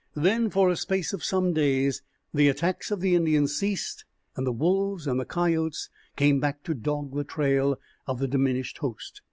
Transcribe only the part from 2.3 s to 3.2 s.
the attacks of the